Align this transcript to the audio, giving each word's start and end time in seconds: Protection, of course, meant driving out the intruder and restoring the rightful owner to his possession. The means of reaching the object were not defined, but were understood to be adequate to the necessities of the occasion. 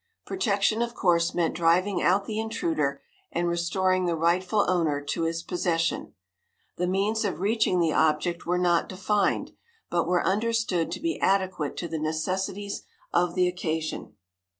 Protection, 0.25 0.81
of 0.81 0.95
course, 0.95 1.35
meant 1.35 1.53
driving 1.53 2.01
out 2.01 2.25
the 2.25 2.39
intruder 2.39 3.03
and 3.31 3.47
restoring 3.47 4.05
the 4.05 4.15
rightful 4.15 4.65
owner 4.67 4.99
to 4.99 5.21
his 5.25 5.43
possession. 5.43 6.15
The 6.77 6.87
means 6.87 7.23
of 7.23 7.39
reaching 7.39 7.79
the 7.79 7.93
object 7.93 8.47
were 8.47 8.57
not 8.57 8.89
defined, 8.89 9.51
but 9.91 10.07
were 10.07 10.25
understood 10.25 10.91
to 10.93 10.99
be 10.99 11.19
adequate 11.21 11.77
to 11.77 11.87
the 11.87 11.99
necessities 11.99 12.81
of 13.13 13.35
the 13.35 13.47
occasion. 13.47 14.15